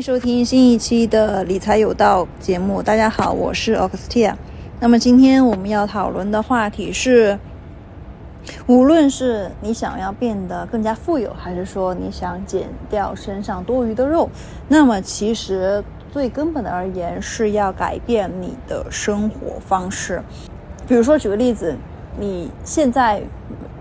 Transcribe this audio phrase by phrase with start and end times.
[0.00, 2.82] 收听新一期的理财有道节目。
[2.82, 4.34] 大家好，我是 Oxtia。
[4.78, 7.38] 那么今天我们要讨论的话题是，
[8.66, 14.30] 无论是你想要变得更加富有，还是说你想减掉身上多余的肉，
[14.68, 20.22] 那么其实最根本的而言是要改变你的生活方式。
[20.88, 21.76] 比如说，举个例子，
[22.18, 23.20] 你现在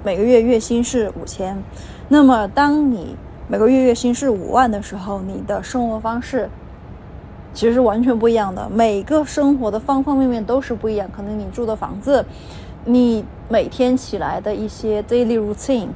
[0.03, 1.63] 每个月月薪是五千，
[2.09, 3.15] 那么当你
[3.51, 6.47] 每个月月薪是五万的时候，你的生活方式
[7.51, 8.69] 其实是完全不一样的。
[8.69, 11.09] 每个生活的方方面面都是不一样。
[11.15, 12.23] 可能你住的房子，
[12.85, 15.87] 你每天起来的一些 daily routine，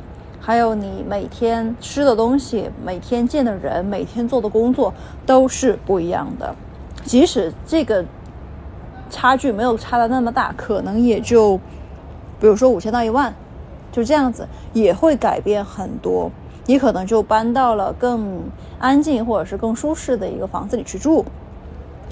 [0.42, 4.92] 还有你每天吃的东西、每天见的人、每天做的工作
[5.24, 6.56] 都是不一样的。
[7.06, 8.04] 即使这个
[9.12, 11.56] 差距没有差的那么大，可能也就
[12.40, 13.32] 比如说五千到一万，
[13.92, 16.32] 就这样子也会改变很多。
[16.66, 18.42] 你可能就搬到了更
[18.80, 21.26] 安静或者是更舒适的一个房子里去住，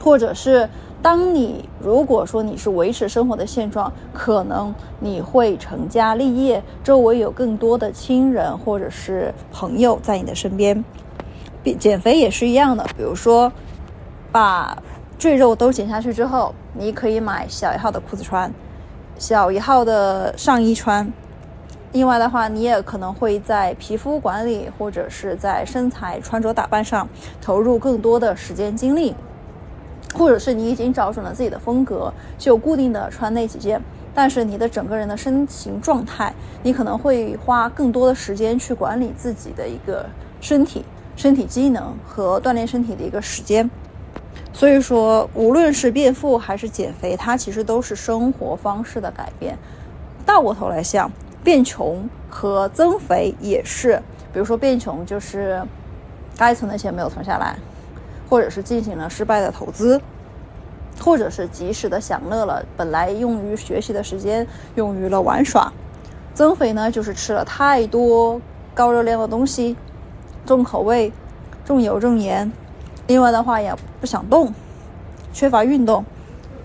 [0.04, 0.68] 或者是
[1.02, 10.84] 当你如果说你是维持生活的现状，可能你会成家立业，周围有更多的亲人或者是朋友在你的身边。
[11.80, 13.52] 减肥也是一样的，比如说
[14.32, 14.78] 把
[15.18, 18.52] 赘肉都减下去之后，你可以买小一号的裤子穿，
[19.18, 21.12] 小一号的上衣穿。
[21.94, 27.06] 另外的话，你也可能会在皮肤管理或者是在身材穿着打扮上
[27.42, 29.14] 投入更多的时间精力，
[30.14, 33.82] 或者是你已经找准了自己的风格，就固定的穿那几件。
[34.14, 40.06] 但是你的整个人的身形状态，你可能会花更多的时间去管理自己的一个
[40.40, 40.86] 身体、
[41.18, 43.70] 身体机能和锻炼身体的一个时间。
[44.54, 49.58] 所以说，无论是变富还是减肥，它其实都是生活方式的改变。
[50.26, 51.12] 倒过头来想。
[51.44, 55.62] 变穷和增肥也是，比如说变穷就是
[56.38, 57.56] 该存的钱没有存下来，
[58.30, 60.00] 或者是进行了失败的投资，
[61.00, 65.72] 或者是及时的享乐了本来用于学习的时间用于了玩耍。
[66.34, 68.40] 增肥呢，就是吃了太多
[68.74, 69.76] 高热量的东西，
[70.46, 71.12] 重口味、
[71.66, 72.50] 重油重盐，
[73.08, 74.54] 另外的话也不想动，
[75.34, 76.06] 缺乏运动，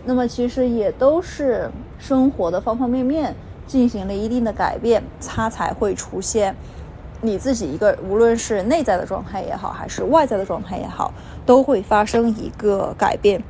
[0.05, 3.35] 那么其实也都是生活的方方面面。
[3.67, 6.55] 进行了一定的改变，它才会出现
[7.21, 11.13] 你自己一个，无论是内在的状态也好，还是外在的状态也好，
[11.45, 13.43] 都会发生一个改变。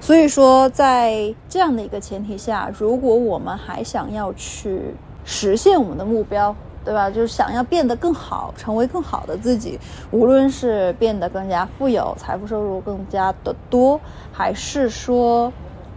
[0.00, 4.94] 所以说，在这样的一个前提下，如果我们还想要去
[5.24, 7.08] 实现我们的目标，对吧？
[7.08, 9.80] 就是想要变得更好，成为更好的自己，
[10.10, 13.98] 无论是变得更加富有，财富收入更加的多，
[14.30, 15.50] 还是说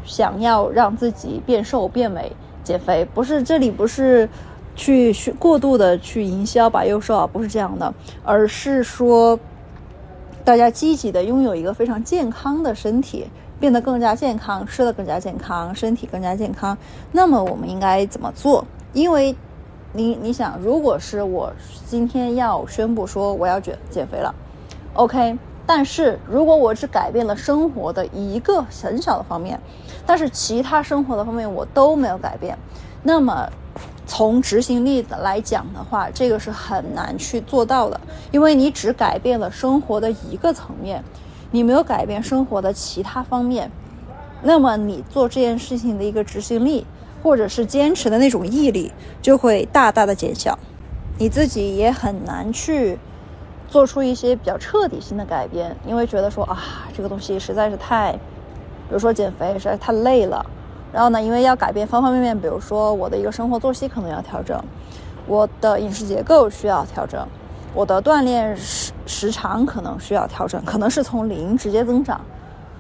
[0.06, 2.32] 想要让自己变瘦变美。
[2.68, 4.28] 减肥不是这里不是
[4.76, 7.94] 去过度的去营销把又瘦啊，不是这样的，
[8.26, 9.40] 而是说
[10.44, 13.26] 大家积极的拥有一个非常健康的身体，
[13.58, 16.78] 变得更加健康，吃的更加健康，身体更加健康。
[17.14, 18.66] 那么我们应该怎么做？
[18.92, 19.34] 因为
[19.94, 21.50] 你你想，如果是我
[21.86, 24.36] 今天要宣布说我要减减肥了
[24.94, 25.38] ，OK。
[25.68, 29.60] 但是如果我只改变了生活的一个很小的方面，
[30.06, 32.58] 但是其他生活的方面我都没有改变，
[33.04, 33.46] 那么
[34.06, 38.00] 从执行力的来讲的话，这个是很难去做到的，
[38.32, 41.04] 因为你只改变了生活的一个层面，
[41.52, 43.70] 你没有改变生活的其他方面，
[44.42, 46.88] 那么你做这件事情的一个执行力
[47.22, 48.90] 或者是坚持的那种毅力
[49.22, 50.58] 就会大大的减小，
[51.18, 52.98] 你自己也很难去。
[53.68, 56.58] 做出一些比较彻底性的改变，因为觉得说啊，
[56.96, 60.46] 这个东西实在是太，比如说减肥实在太累了。
[60.94, 64.58] 然后呢，因为要改变方方面面，比如说我的一个生活作息可能要调整，
[65.28, 67.28] 我的饮食结构需要调整，
[67.74, 72.22] 我的锻炼时时长可能需要调整，可能是从零直接增长。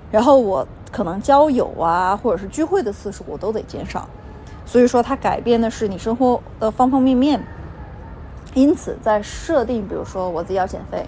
[0.10, 4.08] 然后我可能交友啊，或者是聚会的次数我都得减少。
[4.66, 7.42] 所以说，它改变的是你生活的方方面面。
[8.58, 11.06] 因此，在设定，比如说我自己要减肥，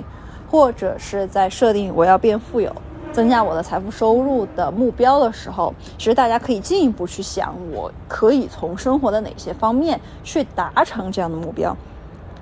[0.48, 2.72] 或者是在设定我要变富有、
[3.12, 11.76] 增加我的财富收入的目标的时候，其实大家可以进一步去想，我可以从生活的哪些方面去达成这样的目标。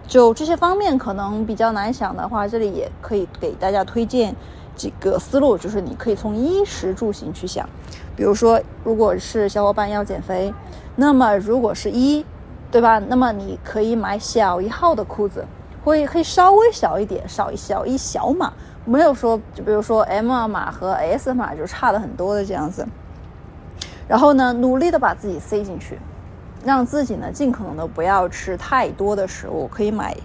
[0.06, 4.36] 就这些方面可能比较难想的话，这里也可以给大家推荐
[4.76, 7.66] 几个思路，就是你可以从衣食住行去想。
[8.14, 10.54] 比如说，如果是小伙伴要减肥，
[10.98, 12.26] 那么如果是一。
[12.72, 13.00] 对吧？
[13.00, 15.46] 那么你可以买小一号的裤子，
[15.84, 18.52] 会会稍微小一点，少一小一小码，
[18.86, 22.86] 没有说就比如说 M 码和 S 码就差的很多的这样子。
[24.08, 25.98] 然后呢，努力的把自己塞进去，
[26.64, 30.16] 让自己呢尽可能的不要吃太多的食物，可以买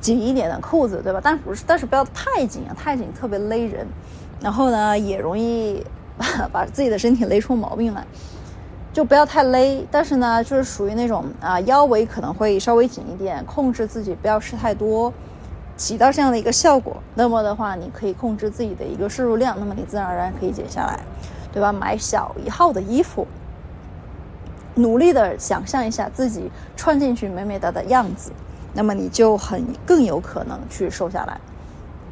[0.00, 1.20] 紧一点的裤子，对吧？
[1.22, 3.86] 但不是，但是不要太紧啊，太紧特别勒人，
[4.40, 5.84] 然后呢，也容易
[6.52, 8.04] 把自己的身体勒出毛病来。
[8.92, 15.10] 就不要太勒，但是呢，就是属于那种啊，腰围可能会稍微紧一点，控制自己不要吃太多，
[15.78, 16.96] 起到这样的一个效果。
[17.14, 21.00] 那么的话，你可以控制自己的一个摄入量，那么你自然而然可以减下来，
[21.50, 21.72] 对吧？
[21.72, 23.26] 买小一号的衣服，
[24.74, 28.30] 努力的想象一下自己穿进去美美哒的样子，
[28.74, 31.40] 那么你就很更有可能去瘦下来，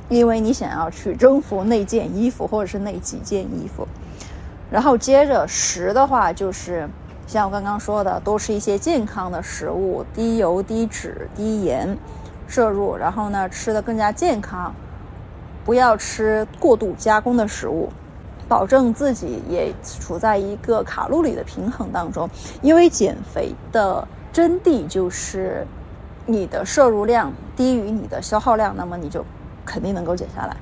[0.08, 3.86] 因为你想要去征服那件衣服或者是那几件衣服。
[4.70, 6.88] 然后接着食的话，就是
[7.26, 11.98] 像我刚刚说的，多吃一些健康的食物，低油、低脂、低盐
[12.46, 12.96] 摄入。
[12.96, 14.72] 然后呢，吃的更加健康，
[15.64, 17.88] 不要吃过度加工的食物，
[18.48, 22.30] 保证自己也处在一个卡路里的平衡当中。
[22.62, 25.66] 因为减肥的真谛就是
[26.26, 29.24] 你的摄入量低于你的消耗量，那么你就
[29.64, 30.56] 肯定能够减下来。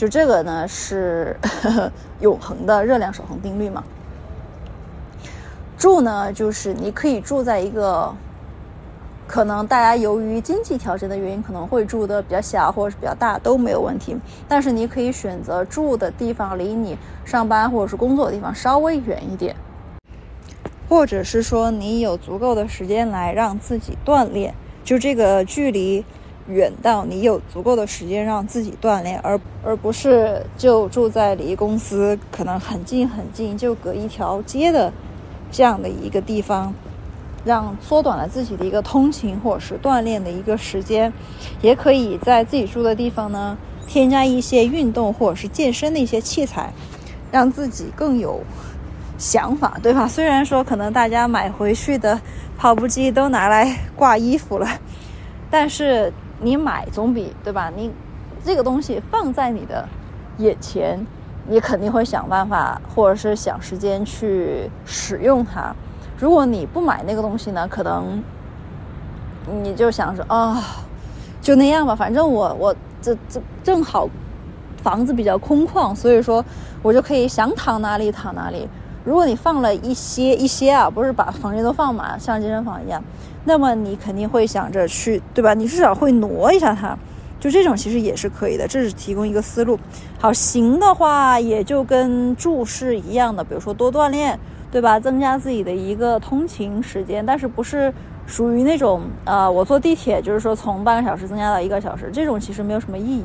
[0.00, 1.36] 就这个呢是
[2.20, 3.84] 永恒的热量守恒定律嘛？
[5.76, 8.10] 住呢，就是你可以住在一个
[9.26, 14.16] 可能大家由于经济条件的原因可能会住的比较小或者是比较大都没有问题，
[14.48, 19.54] 但是你可以选择住的地方离你上班或者是工作的地方稍微远一点，
[20.88, 26.02] 或者是说你有足够的时间来让自己锻炼，就这个距离。
[26.50, 34.92] 远到你有足够的时间让自己锻炼，而而不是就住在离公司可能很近很近，就隔一条街的
[35.50, 36.74] 这样的一个地方，
[37.44, 41.12] 让缩短了自己的一个通勤或者是锻炼的一个时间。
[41.62, 43.56] 也可以在自己住的地方呢，
[43.86, 46.72] 添加一些运动或者是健身的一些器材，
[47.30, 48.40] 让自己更有
[49.18, 50.08] 想法，对吧？
[50.08, 52.20] 虽然说可能大家买回去的
[52.58, 54.66] 跑步机都拿来挂衣服了，
[55.50, 56.12] 但是。
[56.40, 57.70] 你买总比对吧？
[57.74, 57.90] 你
[58.42, 59.86] 这个东西放在你的
[60.38, 61.06] 眼前，
[61.46, 65.74] 你肯定会想办法，或者是想时间去使用它。
[66.18, 68.22] 如果你不买那个东西呢，可能
[69.62, 70.62] 你就想说啊，
[71.42, 74.08] 就那样吧，反正我我这这正好
[74.82, 76.44] 房子比较空旷，所以说
[76.82, 78.68] 我就可以想躺哪里躺哪里。
[79.02, 83.02] 如果你放了一些一些啊，不是把房间都放满，像健身房一样。
[83.44, 85.54] 那么你肯定会想着去，对吧？
[85.54, 86.96] 你至少会挪一下它，
[87.40, 88.68] 就这种其实也是可以的。
[88.68, 89.78] 这是提供一个思路。
[90.18, 94.38] 好，行的话也就跟住是一样的，比如说多锻炼，
[94.70, 95.00] 对吧？
[95.00, 97.92] 增加自己的一个通勤时间，但是不是
[98.26, 103.24] 属于那种呃，我坐地铁就是说从半个小时增加到一个小时，这种其实没有什么意义。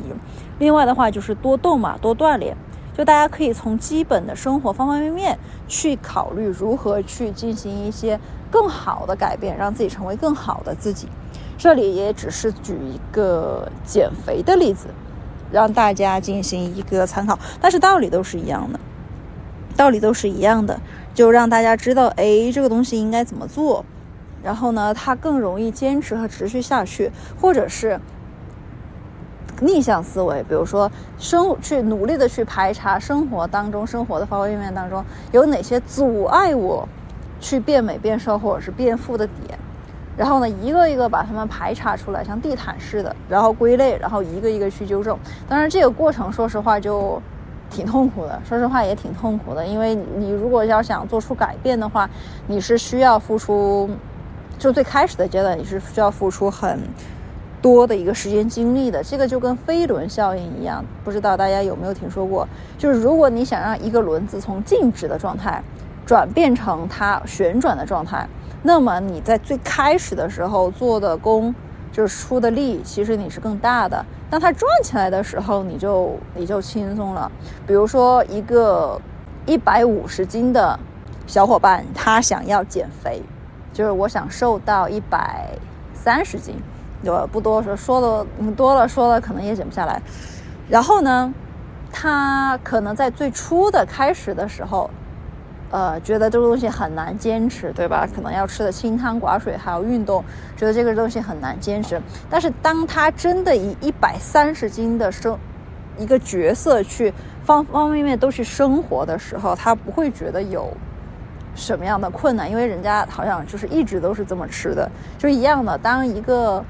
[0.60, 2.56] 另外的话就是多动嘛，多锻炼。
[2.98, 8.18] 就大家可以从基本的生活方方面面去考虑如何去进行一些
[8.56, 11.10] 更好的改变，让自己成为更好的自己。
[11.58, 14.88] 这里也只是举一个减肥的例子，
[15.52, 17.38] 让大家进行一个参考。
[17.60, 18.80] 但是道理都是一样的，
[19.76, 20.80] 道理都是一样的，
[21.14, 23.84] 就让大家知道，哎，这个东西应该怎么做，
[24.42, 27.12] 然后呢，它更容易坚持和持续下去，
[27.42, 28.00] 或者是。
[29.62, 36.86] 逆向思维，比如说生去努力的去排查生活当中生活的方方面面当中有哪些阻碍我
[37.46, 39.60] 去变美变瘦或者是变富的点，
[40.18, 45.16] 然后呢一个一个把它们排查出来，像地毯似的，然后归类，然后一个一个去纠正。
[45.48, 47.22] 当然这个过程说实话就
[47.70, 52.10] 挺痛苦的，说实话也挺痛苦的，因为你如果要想做出改变的话，
[52.48, 53.88] 你是需要付出，
[54.58, 56.80] 就最开始的阶段你是需要付出很。
[57.62, 62.48] 多的一个时间精力的，这个就跟飞轮效应一样，不知道大家有没有听说过？
[62.78, 65.64] 就是如果你想让一个轮子从静止的状态
[66.06, 68.28] 转变成它旋转的状态，
[68.62, 71.54] 那么你在最开始的时候做的功，
[71.92, 74.06] 就是出的力，其实你是更大的。
[74.30, 77.32] 当它转起来的时候，你就你就轻松了。
[77.66, 79.00] 比如说一个
[79.46, 80.80] 一百五十斤的
[81.26, 83.22] 小伙伴，他想要减肥，
[83.74, 85.50] 就是我想瘦到一百
[85.94, 86.56] 三十斤。
[87.04, 90.02] 就不多说，说的多了，说了可能也减不下来。
[90.68, 91.32] 然后呢，
[91.92, 94.90] 他可能在最初的开始的时候，
[95.76, 98.08] 呃，觉得这个东西很难坚持，对吧？
[98.16, 100.24] 可能要吃的清汤寡水，还要运动，
[100.56, 102.02] 觉得这个东西很难坚持。
[102.30, 105.38] 但是当他真的以一百三十斤的生
[105.98, 107.14] 一个角色去
[107.44, 110.72] 方方面面都去生活的时候，他不会觉得有
[111.56, 115.78] 什么样的困难，因为人家好像就是一直都是这么吃的，就一样的。
[115.78, 116.64] 当一个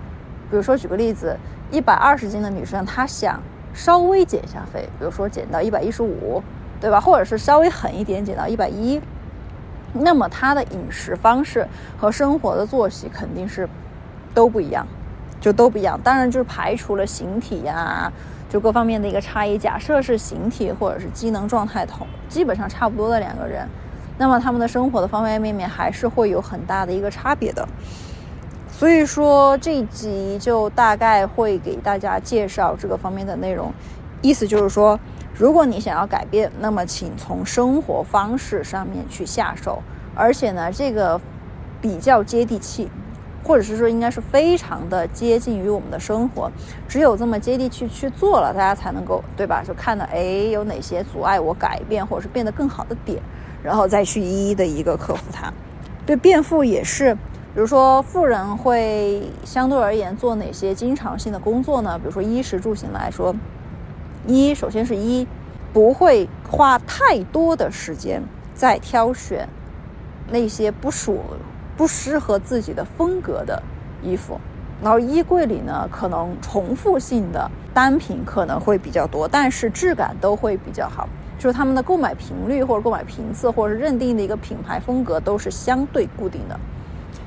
[0.50, 1.38] 比如说，举个例子，
[1.70, 3.40] 一百二十斤的女生，她想
[3.72, 6.42] 稍微减一下肥，比如说减到一百一十五，
[6.80, 7.00] 对吧？
[7.00, 9.02] 或者是稍微狠一点，减到一百一，
[9.94, 11.68] 那么他的饮食方式
[11.98, 13.68] 和生活的作息肯定是
[14.34, 14.86] 都不一样。
[15.42, 16.00] 就都不一样。
[16.04, 18.12] 当然，就是排除了形体呀，
[18.50, 19.60] 就各方面的一个差异。
[19.60, 23.68] 假设是形体或者是机能状态同基本上差不多的两个人，
[24.18, 27.68] 那么他们的生活的方方面面还是会有很大的一个差别的。
[28.72, 33.72] 所以说这一集就大概会给大家介绍这个方面的内容，
[34.26, 35.00] 意思就是说，
[35.36, 39.84] 如果你想要改变，那么请从生活方式上面去下手，
[40.16, 41.22] 而且呢，这个
[41.80, 42.90] 比较接地气，
[43.44, 46.52] 或者是说应该是非常的接近于我们的生活，
[46.88, 49.62] 只有这么接地气去做了，大家才能够对吧？
[49.64, 53.22] 就看到哎有哪些阻碍我改变或者是变得更好的点，
[53.62, 55.54] 然后再去一一的一个克服它。
[56.04, 57.16] 对变富也是。
[57.54, 61.98] 比如说，富人会相对而言做哪些经常性的工作呢？
[61.98, 63.34] 比如说衣食住行来说，
[64.28, 65.28] 一首先是一
[65.74, 69.48] 不会花太多的时间在挑选
[70.32, 71.22] 那些不属
[71.78, 73.62] 不适合自己的风格的
[74.02, 74.40] 衣服，
[74.82, 86.60] 然后衣柜里呢，可能重复性的单品可能会比较多，但是质感都会比较好，就是他们的购买频率或者购买频次或者是认定的一个品牌风格都是相对固定的。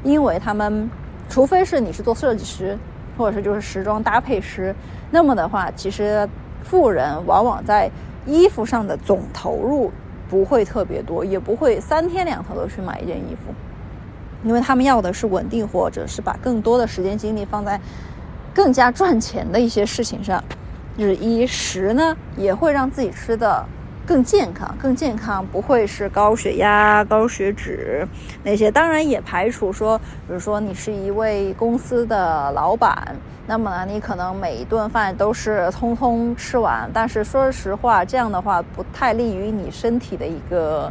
[0.02, 0.88] 因为他们，
[1.28, 2.78] 除非是你是做设计师，
[3.16, 4.74] 或者是就是时装搭配师，
[5.10, 6.26] 那么的话，其实
[6.68, 7.90] 富人往往在
[8.26, 9.90] 衣服上的总投入
[10.28, 13.54] 不会特别多，也不会三天两头的去买一件衣服，
[14.44, 17.80] 因为他们要的是稳定，或者是把更多的时间精力放在
[18.52, 20.44] 更加赚钱的一些事情上。
[20.98, 23.64] 就是衣食呢，也会让自己吃的。
[24.08, 28.08] 更健康，更健康，不会是高血压、高血脂
[28.42, 28.70] 那些。
[28.70, 33.14] 当然也排除说，比如说你是一位公司的老板，
[33.46, 36.90] 那么呢，你可能每一顿饭都是通通吃完。
[36.90, 40.90] 但是说实话，这样的话不太利于你身体的一个。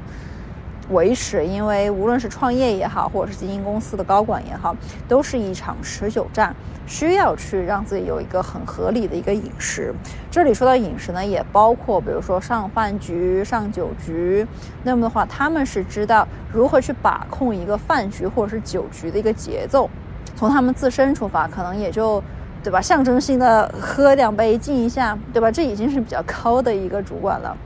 [0.90, 4.76] 维持，因为无论是创业也好，或者是经营公司的高管也好，
[5.08, 9.94] 都是一场持久战，需要去让自己有一个很合理的一个饮食。
[10.32, 14.48] 这里说到饮食呢，也包括比如说上饭局、上酒局，
[14.84, 19.90] 那么的话，他们是知道如何去把控一个饭局或者是酒局的一个节奏。
[20.36, 22.24] 从他们自身出发，可能也就
[22.64, 25.52] 对吧，象征性的喝两杯敬一下，对吧？
[25.52, 27.58] 这已经是比较高的一个主管了，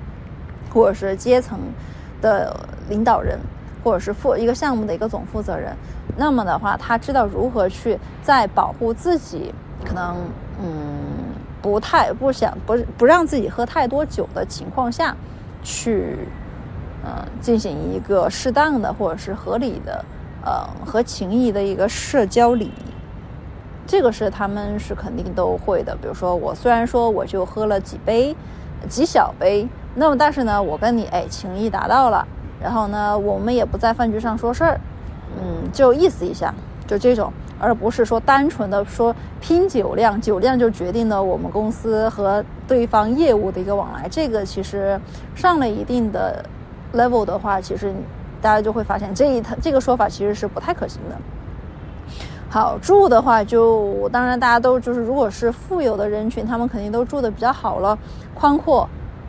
[0.73, 1.59] 或者是阶层。
[2.21, 2.55] 的
[2.89, 3.39] 领导人，
[3.83, 5.75] 或者是负一个项目的一个总负责人，
[6.15, 10.17] 那么的话，他知道如何去在保护自己，可能
[10.61, 10.67] 嗯
[11.61, 15.15] 不太不想不不让自己喝太多酒的情况下，
[15.63, 16.17] 去
[17.03, 20.05] 嗯进行一个适当的或者是合理的
[20.45, 22.91] 呃和情谊的一个社交礼仪，
[23.87, 25.95] 这个是他们是肯定都会的。
[25.95, 28.35] 比如说我虽然说我就喝了几杯
[28.89, 29.67] 几小杯。
[29.93, 32.25] 那么，但是呢，我跟你哎，情谊达到了，
[32.61, 34.79] 然后呢，我们也不在饭局上说事儿，
[35.37, 36.53] 嗯，就意思一下，
[36.87, 44.07] 就这种，而不是说单纯的说拼酒量，酒量就决定了我们公司和对方业务的一个往来。
[44.09, 44.99] 这个其实
[45.35, 46.43] 上了一定的
[46.93, 47.93] level 的话，其实
[48.41, 51.17] 大家就会发现这一这个说法其实是不太可行的。
[52.51, 57.97] 好住的话，就当然大家都就是，如果是富有的人群，他们肯定都住的比较好了，
[58.35, 58.87] 宽阔。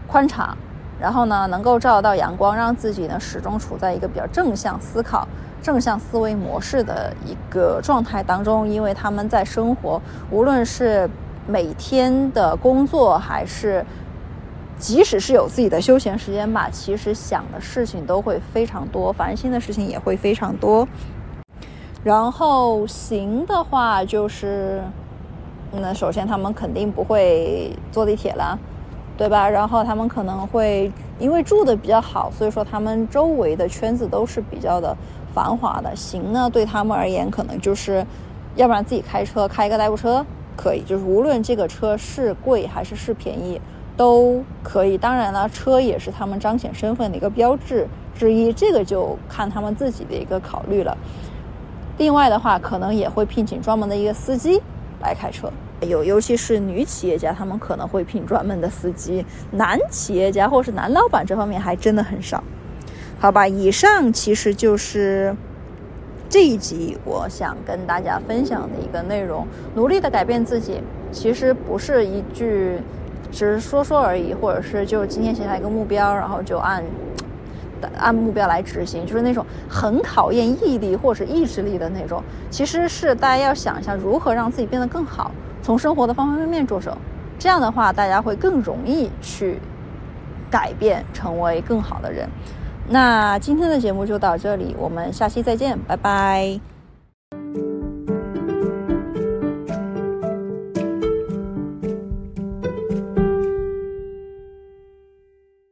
[0.09, 0.55] 宽敞，
[1.01, 5.27] 然后呢，能够照得到阳光，让自己呢始终处在一个比较正向思考、
[5.63, 8.69] 正向思维模式的一个状态当中。
[8.69, 11.09] 因为他们在生活，无论是
[11.47, 13.83] 每天的工作，还是
[14.77, 20.87] 即使是有自己的休闲时间吧，其实想的事情都会非常多，烦心的事情也会非常多。
[22.05, 24.83] 然后行的话，就是
[25.73, 28.59] 那首先他们肯定不会坐地铁了。
[29.15, 29.49] 对吧？
[29.49, 30.91] 然后他们可能会
[31.21, 34.97] 因为住的比较好，所以说他们周围的圈子都是比较的
[35.33, 35.95] 繁华的。
[35.95, 38.05] 行呢，对他们而言，可能就是
[38.57, 40.25] 要不然自己开车开一个代步车
[40.57, 43.61] 可以，就是无论这个车是贵还是是便宜
[43.97, 44.97] 都可以。
[44.97, 50.97] 当然了，车也是他们彰显身份的一个标志之一，这个就看他们自己的一个考虑了。
[52.03, 54.61] 另外的话，可能也会聘请专门的一个司机
[55.01, 55.49] 来开车。
[55.83, 62.43] 有，尤其是女企业家，他们可能会聘专门的司机；男企业家或是男老板这方面还真的很少。
[63.21, 65.33] 好吧，以上其实就是
[66.29, 69.47] 这一集我想跟大家分享的一个内容。
[69.77, 70.81] 努力的改变自己，
[71.13, 72.81] 其实不是一句
[73.31, 76.83] 只是说说而已，或者是就今天写下一个目标，然后就按
[77.99, 82.23] 按目标来执行，就是那种很考验毅力或者意志力的那种。
[82.51, 85.31] 其实是大家要想一下，如何让自己变得更好。
[85.63, 86.97] 从生活的方方面面着手，
[87.39, 89.59] 这样的话，大家会更容易去
[90.51, 92.29] 改变，成为更好的人。
[92.89, 96.72] 那今天的节目就到这里，我们下期再见，拜拜。